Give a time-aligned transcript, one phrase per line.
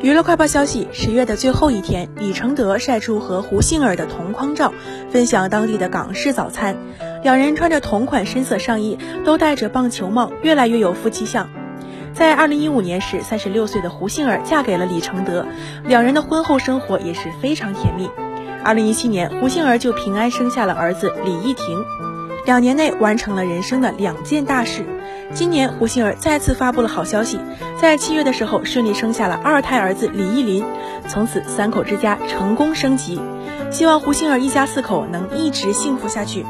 [0.00, 4.72] 娱乐快报消息：十月的最后一天，李承德晒出和胡杏儿的同框照，
[5.10, 6.76] 分享当地的港式早餐。
[7.22, 11.48] 两人穿着同款深色上衣，都戴着棒球帽，越来越有夫妻相。
[12.12, 15.46] 在二零一五年时，三十六岁的胡杏儿嫁给了李承德，
[15.84, 18.10] 两人的婚后生活也是非常甜蜜。
[18.62, 21.82] 二零一七年，胡杏儿就平安生下了儿子李义廷。
[22.44, 24.84] 两年内完成了人生的两件大事。
[25.32, 27.40] 今年胡杏儿再次发布了好消息，
[27.80, 30.64] 在七月的时候顺利生下了二胎儿子李艺林，
[31.08, 33.20] 从此三口之家成功升级。
[33.70, 36.46] 希望胡杏儿一家四口能一直幸福下去。